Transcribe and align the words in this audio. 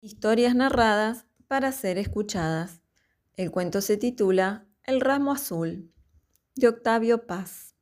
Historias 0.00 0.54
narradas 0.54 1.26
para 1.48 1.72
ser 1.72 1.98
escuchadas. 1.98 2.82
El 3.34 3.50
cuento 3.50 3.80
se 3.80 3.96
titula 3.96 4.68
El 4.84 5.00
ramo 5.00 5.32
azul, 5.32 5.92
de 6.54 6.68
Octavio 6.68 7.26
Paz. 7.26 7.74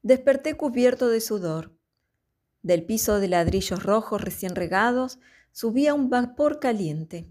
Desperté 0.00 0.54
cubierto 0.54 1.08
de 1.08 1.20
sudor. 1.20 1.76
Del 2.62 2.86
piso 2.86 3.20
de 3.20 3.28
ladrillos 3.28 3.82
rojos 3.82 4.22
recién 4.22 4.56
regados 4.56 5.18
subía 5.52 5.92
un 5.92 6.08
vapor 6.08 6.60
caliente. 6.60 7.30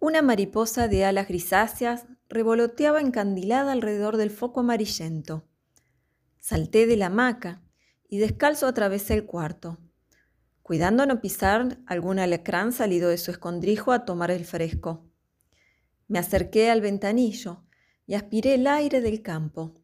Una 0.00 0.22
mariposa 0.22 0.88
de 0.88 1.04
alas 1.04 1.28
grisáceas 1.28 2.06
revoloteaba 2.28 3.00
encandilada 3.00 3.70
alrededor 3.70 4.16
del 4.16 4.30
foco 4.30 4.60
amarillento. 4.60 5.46
Salté 6.40 6.86
de 6.88 6.96
la 6.96 7.06
hamaca 7.06 7.62
y 8.08 8.18
descalzo 8.18 8.66
atravesé 8.66 9.14
el 9.14 9.26
cuarto 9.26 9.78
cuidando 10.70 11.04
no 11.04 11.20
pisar 11.20 11.80
algún 11.84 12.20
alacrán 12.20 12.70
salido 12.70 13.08
de 13.08 13.18
su 13.18 13.32
escondrijo 13.32 13.90
a 13.90 14.04
tomar 14.04 14.30
el 14.30 14.44
fresco. 14.44 15.04
Me 16.06 16.20
acerqué 16.20 16.70
al 16.70 16.80
ventanillo 16.80 17.64
y 18.06 18.14
aspiré 18.14 18.54
el 18.54 18.68
aire 18.68 19.00
del 19.00 19.20
campo. 19.20 19.82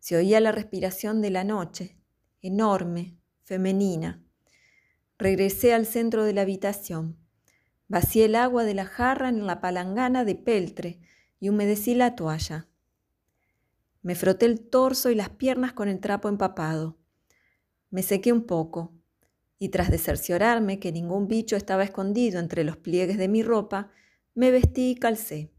Se 0.00 0.16
oía 0.16 0.40
la 0.40 0.50
respiración 0.50 1.22
de 1.22 1.30
la 1.30 1.44
noche, 1.44 1.96
enorme, 2.42 3.16
femenina. 3.44 4.24
Regresé 5.18 5.72
al 5.72 5.86
centro 5.86 6.24
de 6.24 6.32
la 6.32 6.40
habitación. 6.40 7.16
Vacié 7.86 8.24
el 8.24 8.34
agua 8.34 8.64
de 8.64 8.74
la 8.74 8.86
jarra 8.86 9.28
en 9.28 9.46
la 9.46 9.60
palangana 9.60 10.24
de 10.24 10.34
peltre 10.34 10.98
y 11.38 11.48
humedecí 11.48 11.94
la 11.94 12.16
toalla. 12.16 12.66
Me 14.02 14.16
froté 14.16 14.46
el 14.46 14.68
torso 14.68 15.10
y 15.10 15.14
las 15.14 15.28
piernas 15.28 15.74
con 15.74 15.88
el 15.88 16.00
trapo 16.00 16.28
empapado. 16.28 16.98
Me 17.90 18.02
sequé 18.02 18.32
un 18.32 18.46
poco 18.46 18.95
y 19.58 19.70
tras 19.70 19.90
de 19.90 19.98
cerciorarme 19.98 20.78
que 20.78 20.92
ningún 20.92 21.28
bicho 21.28 21.56
estaba 21.56 21.84
escondido 21.84 22.38
entre 22.38 22.64
los 22.64 22.76
pliegues 22.76 23.18
de 23.18 23.28
mi 23.28 23.42
ropa, 23.42 23.90
me 24.34 24.50
vestí 24.50 24.90
y 24.90 24.94
calcé. 24.96 25.50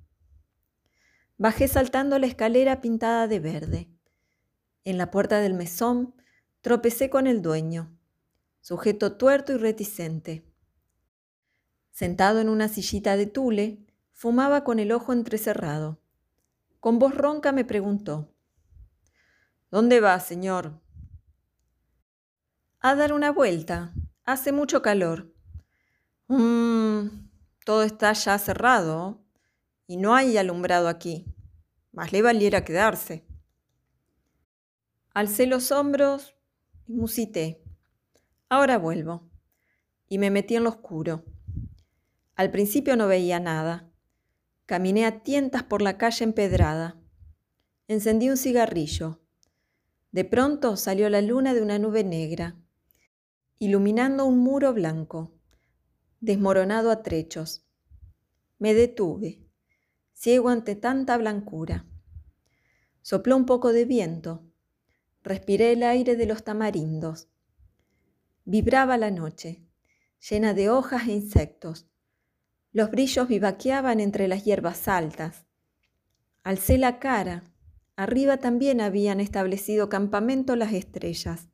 Bajé 1.37 1.67
saltando 1.67 2.19
la 2.19 2.27
escalera 2.27 2.81
pintada 2.81 3.27
de 3.27 3.39
verde. 3.39 3.89
En 4.83 4.97
la 4.97 5.11
puerta 5.11 5.39
del 5.39 5.53
mesón 5.53 6.15
tropecé 6.61 7.09
con 7.09 7.27
el 7.27 7.41
dueño, 7.41 7.97
sujeto 8.61 9.17
tuerto 9.17 9.53
y 9.53 9.57
reticente. 9.57 10.45
Sentado 11.91 12.39
en 12.39 12.49
una 12.49 12.67
sillita 12.67 13.17
de 13.17 13.25
tule, 13.25 13.85
fumaba 14.13 14.63
con 14.63 14.79
el 14.79 14.91
ojo 14.91 15.13
entrecerrado. 15.13 15.99
Con 16.79 16.99
voz 16.99 17.15
ronca 17.15 17.51
me 17.51 17.65
preguntó, 17.65 18.33
¿Dónde 19.69 19.99
va, 19.99 20.19
señor? 20.19 20.79
A 22.87 22.95
dar 22.95 23.11
una 23.11 23.33
vuelta. 23.33 23.93
Hace 24.23 24.53
mucho 24.53 24.81
calor. 24.81 25.35
Mmm, 26.29 27.27
todo 27.65 27.83
está 27.83 28.13
ya 28.13 28.39
cerrado 28.39 29.25
y 29.87 29.97
no 29.97 30.15
hay 30.15 30.37
alumbrado 30.37 30.87
aquí. 30.87 31.25
Más 31.91 32.13
le 32.13 32.21
valiera 32.21 32.63
quedarse. 32.63 33.27
Alcé 35.13 35.47
los 35.47 35.73
hombros 35.73 36.37
y 36.85 36.93
musité. 36.93 37.61
Ahora 38.47 38.77
vuelvo. 38.77 39.29
Y 40.07 40.17
me 40.17 40.31
metí 40.31 40.55
en 40.55 40.63
lo 40.63 40.69
oscuro. 40.69 41.25
Al 42.37 42.51
principio 42.51 42.95
no 42.95 43.07
veía 43.09 43.41
nada. 43.41 43.91
Caminé 44.65 45.05
a 45.05 45.23
tientas 45.23 45.63
por 45.63 45.81
la 45.81 45.97
calle 45.97 46.23
empedrada. 46.23 46.95
Encendí 47.89 48.29
un 48.29 48.37
cigarrillo. 48.37 49.19
De 50.13 50.23
pronto 50.23 50.77
salió 50.77 51.09
la 51.09 51.19
luna 51.19 51.53
de 51.53 51.61
una 51.61 51.79
nube 51.79 52.05
negra 52.05 52.55
iluminando 53.59 54.25
un 54.25 54.39
muro 54.39 54.73
blanco, 54.73 55.33
desmoronado 56.19 56.91
a 56.91 57.01
trechos. 57.01 57.65
Me 58.59 58.73
detuve, 58.73 59.41
ciego 60.13 60.49
ante 60.49 60.75
tanta 60.75 61.17
blancura. 61.17 61.85
Sopló 63.01 63.35
un 63.35 63.45
poco 63.45 63.73
de 63.73 63.85
viento, 63.85 64.43
respiré 65.23 65.71
el 65.71 65.83
aire 65.83 66.15
de 66.15 66.25
los 66.27 66.43
tamarindos. 66.43 67.29
Vibraba 68.45 68.97
la 68.97 69.09
noche, 69.11 69.63
llena 70.29 70.53
de 70.53 70.69
hojas 70.69 71.07
e 71.07 71.13
insectos. 71.13 71.87
Los 72.71 72.91
brillos 72.91 73.27
vivaqueaban 73.27 73.99
entre 73.99 74.27
las 74.27 74.45
hierbas 74.45 74.87
altas. 74.87 75.47
Alcé 76.43 76.77
la 76.77 76.99
cara. 76.99 77.43
Arriba 77.95 78.37
también 78.37 78.81
habían 78.81 79.19
establecido 79.19 79.89
campamento 79.89 80.55
las 80.55 80.73
estrellas. 80.73 81.49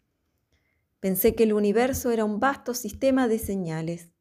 Pensé 1.04 1.36
que 1.36 1.44
el 1.44 1.52
universo 1.52 2.12
era 2.12 2.24
un 2.24 2.40
vasto 2.40 2.74
sistema 2.74 3.28
de 3.28 3.38
señales, 3.38 4.14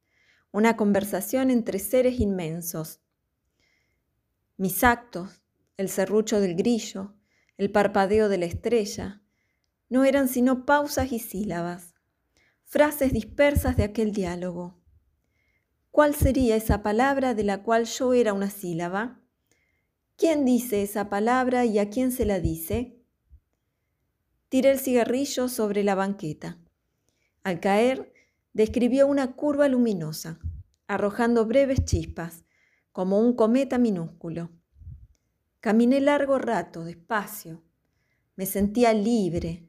una 0.50 0.76
conversación 0.76 1.52
entre 1.52 1.78
seres 1.78 2.18
inmensos. 2.18 3.00
Mis 4.56 4.82
actos, 4.82 5.44
el 5.76 5.88
serrucho 5.88 6.40
del 6.40 6.56
grillo, 6.56 7.14
el 7.56 7.70
parpadeo 7.70 8.28
de 8.28 8.38
la 8.38 8.46
estrella, 8.46 9.22
no 9.90 10.02
eran 10.02 10.26
sino 10.26 10.66
pausas 10.66 11.12
y 11.12 11.20
sílabas, 11.20 11.94
frases 12.64 13.12
dispersas 13.12 13.76
de 13.76 13.84
aquel 13.84 14.10
diálogo. 14.10 14.82
¿Cuál 15.92 16.16
sería 16.16 16.56
esa 16.56 16.82
palabra 16.82 17.34
de 17.34 17.44
la 17.44 17.62
cual 17.62 17.84
yo 17.84 18.12
era 18.12 18.32
una 18.32 18.50
sílaba? 18.50 19.20
¿Quién 20.16 20.44
dice 20.44 20.82
esa 20.82 21.08
palabra 21.08 21.64
y 21.64 21.78
a 21.78 21.90
quién 21.90 22.10
se 22.10 22.24
la 22.26 22.40
dice? 22.40 23.00
Tiré 24.48 24.72
el 24.72 24.80
cigarrillo 24.80 25.48
sobre 25.48 25.84
la 25.84 25.94
banqueta. 25.94 26.58
Al 27.44 27.58
caer, 27.58 28.12
describió 28.52 29.06
una 29.06 29.32
curva 29.32 29.68
luminosa, 29.68 30.38
arrojando 30.86 31.44
breves 31.46 31.84
chispas, 31.84 32.44
como 32.92 33.18
un 33.18 33.34
cometa 33.34 33.78
minúsculo. 33.78 34.50
Caminé 35.60 36.00
largo 36.00 36.38
rato, 36.38 36.84
despacio. 36.84 37.62
Me 38.36 38.46
sentía 38.46 38.92
libre, 38.92 39.68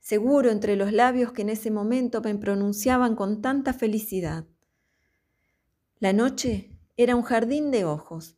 seguro 0.00 0.50
entre 0.50 0.76
los 0.76 0.92
labios 0.92 1.32
que 1.32 1.42
en 1.42 1.50
ese 1.50 1.70
momento 1.70 2.20
me 2.20 2.34
pronunciaban 2.34 3.16
con 3.16 3.40
tanta 3.40 3.72
felicidad. 3.72 4.46
La 5.98 6.12
noche 6.12 6.76
era 6.96 7.16
un 7.16 7.22
jardín 7.22 7.70
de 7.70 7.84
ojos. 7.84 8.36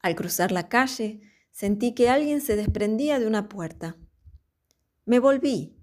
Al 0.00 0.14
cruzar 0.14 0.52
la 0.52 0.68
calle, 0.68 1.20
sentí 1.50 1.94
que 1.94 2.08
alguien 2.08 2.40
se 2.40 2.56
desprendía 2.56 3.18
de 3.18 3.26
una 3.26 3.48
puerta. 3.48 3.96
Me 5.04 5.18
volví 5.18 5.75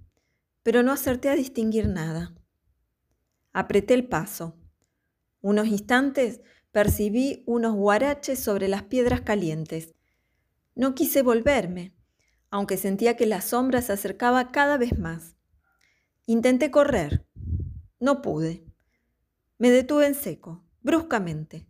pero 0.64 0.82
no 0.82 0.92
acerté 0.92 1.30
a 1.30 1.36
distinguir 1.36 1.88
nada. 1.88 2.34
Apreté 3.52 3.94
el 3.94 4.08
paso. 4.08 4.58
Unos 5.42 5.68
instantes 5.68 6.42
percibí 6.72 7.44
unos 7.46 7.76
guaraches 7.76 8.40
sobre 8.40 8.68
las 8.68 8.84
piedras 8.84 9.22
calientes. 9.22 9.94
No 10.74 10.96
quise 10.96 11.22
volverme, 11.22 11.94
aunque 12.50 12.78
sentía 12.78 13.16
que 13.16 13.28
la 13.28 13.42
sombra 13.42 13.82
se 13.82 13.94
acercaba 13.94 14.52
cada 14.52 14.78
vez 14.78 14.98
más. 14.98 15.36
Intenté 16.26 16.72
correr. 16.72 17.28
No 18.00 18.22
pude. 18.22 18.66
Me 19.58 19.70
detuve 19.70 20.08
en 20.08 20.16
seco, 20.16 20.66
bruscamente. 20.82 21.68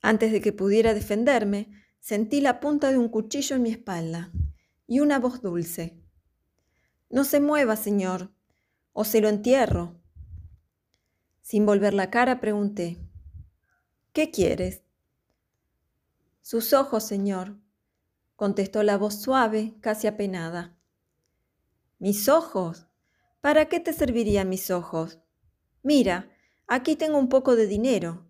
Antes 0.00 0.32
de 0.32 0.40
que 0.40 0.52
pudiera 0.52 0.94
defenderme, 0.94 1.70
sentí 1.98 2.40
la 2.40 2.60
punta 2.60 2.90
de 2.90 2.98
un 2.98 3.08
cuchillo 3.08 3.56
en 3.56 3.62
mi 3.62 3.70
espalda 3.70 4.32
y 4.86 5.00
una 5.00 5.18
voz 5.18 5.42
dulce. 5.42 6.00
No 7.16 7.24
se 7.24 7.40
mueva, 7.40 7.76
señor, 7.76 8.30
o 8.92 9.02
se 9.02 9.22
lo 9.22 9.30
entierro. 9.30 9.94
Sin 11.40 11.64
volver 11.64 11.94
la 11.94 12.10
cara 12.10 12.40
pregunté, 12.42 12.98
¿qué 14.12 14.30
quieres? 14.30 14.82
Sus 16.42 16.74
ojos, 16.74 17.04
señor, 17.04 17.56
contestó 18.34 18.82
la 18.82 18.98
voz 18.98 19.14
suave, 19.14 19.72
casi 19.80 20.06
apenada. 20.06 20.76
¿Mis 21.98 22.28
ojos? 22.28 22.86
¿Para 23.40 23.64
qué 23.64 23.80
te 23.80 23.94
servirían 23.94 24.50
mis 24.50 24.70
ojos? 24.70 25.18
Mira, 25.82 26.28
aquí 26.66 26.96
tengo 26.96 27.16
un 27.16 27.30
poco 27.30 27.56
de 27.56 27.66
dinero. 27.66 28.26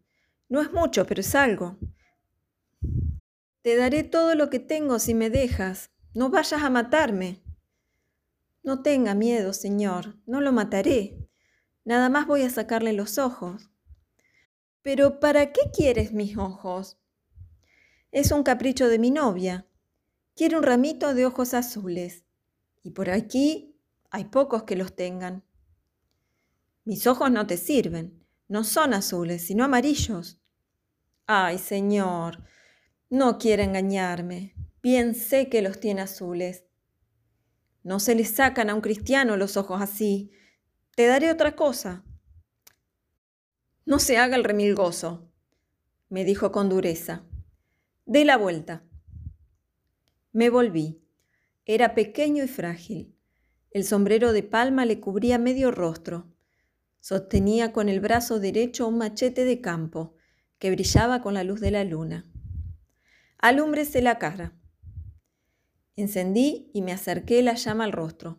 No 0.48 0.60
es 0.60 0.72
mucho, 0.72 1.06
pero 1.06 1.22
es 1.22 1.34
algo. 1.34 1.76
Te 3.62 3.74
daré 3.74 4.04
todo 4.04 4.36
lo 4.36 4.48
que 4.48 4.60
tengo 4.60 5.00
si 5.00 5.12
me 5.12 5.28
dejas. 5.28 5.90
No 6.14 6.30
vayas 6.30 6.62
a 6.62 6.70
matarme. 6.70 7.42
No 8.66 8.82
tenga 8.82 9.14
miedo, 9.14 9.52
señor, 9.52 10.16
no 10.26 10.40
lo 10.40 10.50
mataré. 10.50 11.24
Nada 11.84 12.08
más 12.08 12.26
voy 12.26 12.42
a 12.42 12.50
sacarle 12.50 12.92
los 12.92 13.16
ojos. 13.16 13.70
Pero 14.82 15.20
¿para 15.20 15.52
qué 15.52 15.70
quieres 15.72 16.12
mis 16.12 16.36
ojos? 16.36 16.98
Es 18.10 18.32
un 18.32 18.42
capricho 18.42 18.88
de 18.88 18.98
mi 18.98 19.12
novia. 19.12 19.68
Quiere 20.34 20.56
un 20.56 20.64
ramito 20.64 21.14
de 21.14 21.26
ojos 21.26 21.54
azules. 21.54 22.24
Y 22.82 22.90
por 22.90 23.08
aquí 23.08 23.78
hay 24.10 24.24
pocos 24.24 24.64
que 24.64 24.74
los 24.74 24.96
tengan. 24.96 25.44
Mis 26.84 27.06
ojos 27.06 27.30
no 27.30 27.46
te 27.46 27.58
sirven. 27.58 28.26
No 28.48 28.64
son 28.64 28.94
azules, 28.94 29.46
sino 29.46 29.62
amarillos. 29.62 30.40
Ay, 31.28 31.58
señor, 31.58 32.42
no 33.10 33.38
quiere 33.38 33.62
engañarme. 33.62 34.56
Bien 34.82 35.14
sé 35.14 35.48
que 35.48 35.62
los 35.62 35.78
tiene 35.78 36.00
azules. 36.02 36.65
No 37.86 38.00
se 38.00 38.16
le 38.16 38.24
sacan 38.24 38.68
a 38.68 38.74
un 38.74 38.80
cristiano 38.80 39.36
los 39.36 39.56
ojos 39.56 39.80
así. 39.80 40.32
Te 40.96 41.06
daré 41.06 41.30
otra 41.30 41.54
cosa. 41.54 42.04
No 43.84 44.00
se 44.00 44.18
haga 44.18 44.34
el 44.34 44.42
remilgoso, 44.42 45.30
me 46.08 46.24
dijo 46.24 46.50
con 46.50 46.68
dureza. 46.68 47.22
Dé 48.04 48.24
la 48.24 48.38
vuelta. 48.38 48.82
Me 50.32 50.50
volví. 50.50 51.00
Era 51.64 51.94
pequeño 51.94 52.42
y 52.42 52.48
frágil. 52.48 53.14
El 53.70 53.84
sombrero 53.84 54.32
de 54.32 54.42
palma 54.42 54.84
le 54.84 54.98
cubría 54.98 55.38
medio 55.38 55.70
rostro. 55.70 56.26
Sostenía 56.98 57.72
con 57.72 57.88
el 57.88 58.00
brazo 58.00 58.40
derecho 58.40 58.88
un 58.88 58.98
machete 58.98 59.44
de 59.44 59.60
campo 59.60 60.16
que 60.58 60.72
brillaba 60.72 61.22
con 61.22 61.34
la 61.34 61.44
luz 61.44 61.60
de 61.60 61.70
la 61.70 61.84
luna. 61.84 62.24
Alúmbrese 63.38 64.02
la 64.02 64.18
cara. 64.18 64.58
Encendí 65.96 66.70
y 66.74 66.82
me 66.82 66.92
acerqué 66.92 67.42
la 67.42 67.54
llama 67.54 67.84
al 67.84 67.92
rostro. 67.92 68.38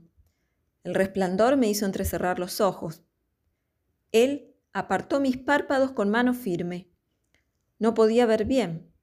El 0.84 0.94
resplandor 0.94 1.58
me 1.58 1.68
hizo 1.68 1.86
entrecerrar 1.86 2.38
los 2.38 2.62
ojos. 2.62 3.04
Él 4.12 4.56
apartó 4.74 5.20
mis 5.20 5.38
párpados 5.38 5.92
con 5.92 6.10
mano 6.10 6.36
firme. 6.36 6.90
No 7.80 7.96
podía 7.96 8.26
ver 8.28 8.46
bien. 8.46 8.94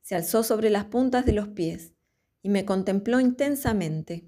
Se 0.00 0.14
alzó 0.14 0.42
sobre 0.42 0.70
las 0.70 0.86
puntas 0.86 1.26
de 1.26 1.32
los 1.32 1.48
pies 1.48 1.94
y 2.42 2.48
me 2.48 2.64
contempló 2.64 3.20
intensamente. 3.20 4.26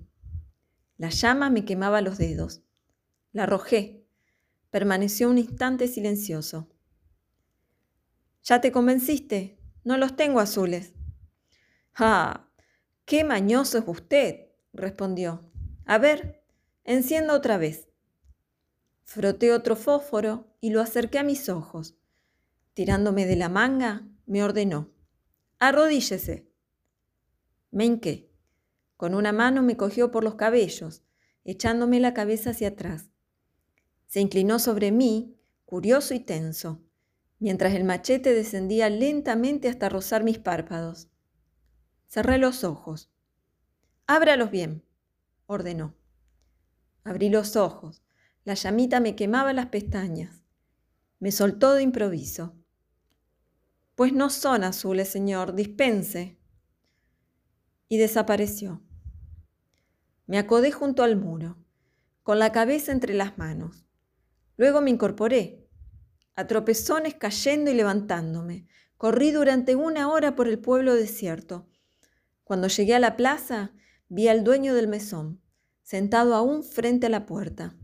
La 0.99 1.09
llama 1.09 1.51
me 1.51 1.65
quemaba 1.65 2.03
los 2.03 2.19
dedos. 2.19 2.63
La 3.33 3.45
arrojé. 3.45 4.07
Permaneció 4.71 5.31
un 5.31 5.39
instante 5.39 5.89
silencioso. 5.89 6.69
¿Ya 8.43 8.61
te 8.61 8.71
convenciste? 8.71 9.59
No 9.83 9.97
los 9.97 10.15
tengo 10.15 10.41
azules. 10.41 10.93
Ah, 11.95 12.46
qué 13.07 13.25
mañoso 13.25 13.79
es 13.79 13.85
usted, 13.87 14.49
respondió. 14.75 15.41
A 15.87 15.97
ver, 15.97 16.43
encienda 16.85 17.35
otra 17.35 17.57
vez. 17.57 17.89
Froté 19.05 19.53
otro 19.53 19.77
fósforo 19.77 20.49
y 20.61 20.71
lo 20.71 20.83
acerqué 20.83 21.19
a 21.21 21.23
mis 21.23 21.49
ojos. 21.49 21.97
Tirándome 22.75 23.25
de 23.25 23.37
la 23.37 23.49
manga, 23.49 24.07
me 24.27 24.43
ordenó. 24.43 24.91
Arrodíllese. 25.59 26.51
Me. 27.71 28.29
Con 28.97 29.15
una 29.15 29.33
mano 29.33 29.63
me 29.63 29.77
cogió 29.77 30.11
por 30.11 30.25
los 30.25 30.35
cabellos, 30.35 31.03
echándome 31.45 32.01
la 32.01 32.13
cabeza 32.13 32.51
hacia 32.51 32.69
atrás. 32.69 33.11
Se 34.07 34.21
inclinó 34.21 34.59
sobre 34.59 34.91
mí, 34.91 35.37
curioso 35.65 36.15
y 36.15 36.21
tenso, 36.21 36.83
mientras 37.39 37.75
el 37.75 37.85
machete 37.85 38.35
descendía 38.35 38.91
lentamente 38.91 39.69
hasta 39.69 39.89
rozar 39.89 40.25
mis 40.25 40.39
párpados. 40.39 41.09
Cerré 42.17 42.39
los 42.39 42.65
ojos. 42.65 43.11
Ábralos 44.07 44.51
bien, 44.51 44.83
ordenó. 45.45 45.95
Abrí 47.05 47.29
los 47.29 47.57
ojos. 47.57 48.03
La 48.47 48.55
llamita 48.55 49.01
me 49.01 49.15
quemaba 49.15 49.53
las 49.53 49.67
pestañas. 49.67 50.43
Me 51.19 51.31
soltó 51.31 51.75
de 51.75 51.83
improviso. 51.83 52.57
Pues 53.97 54.15
no 54.15 54.31
son 54.31 54.65
azules, 54.65 55.11
señor, 55.11 55.55
dispense. 55.55 56.39
Y 57.91 57.99
desapareció. 57.99 58.81
Me 60.27 60.39
acodé 60.39 60.73
junto 60.73 61.03
al 61.03 61.17
muro, 61.17 61.59
con 62.23 62.39
la 62.39 62.51
cabeza 62.51 62.93
entre 62.93 63.13
las 63.13 63.37
manos. 63.37 63.85
Luego 64.57 64.81
me 64.81 64.89
incorporé, 64.89 65.69
a 66.35 66.47
tropezones 66.47 67.15
cayendo 67.15 67.71
y 67.71 67.75
levantándome. 67.75 68.67
Corrí 68.97 69.33
durante 69.33 69.77
una 69.77 70.09
hora 70.09 70.35
por 70.35 70.49
el 70.49 70.59
pueblo 70.59 70.95
desierto. 70.95 71.69
Cuando 72.47 72.69
llegué 72.69 72.95
a 72.95 73.01
la 73.01 73.17
plaza, 73.17 73.73
vi 74.09 74.29
al 74.29 74.45
dueño 74.45 74.73
del 74.73 74.87
mesón, 74.87 75.43
sentado 75.83 76.33
aún 76.33 76.63
frente 76.63 77.07
a 77.07 77.11
la 77.11 77.27
puerta. 77.27 77.77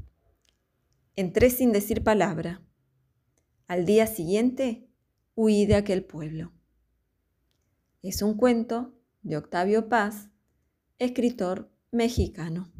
Entré 1.16 1.50
sin 1.50 1.72
decir 1.72 2.04
palabra. 2.04 2.62
Al 3.66 3.86
día 3.86 4.06
siguiente 4.06 4.88
huí 5.34 5.66
de 5.66 5.74
aquel 5.74 6.04
pueblo. 6.04 6.52
Es 8.02 8.22
un 8.22 8.36
cuento 8.36 8.94
de 9.22 9.36
Octavio 9.36 9.88
Paz, 9.88 10.28
escritor 11.00 11.72
mexicano. 11.90 12.72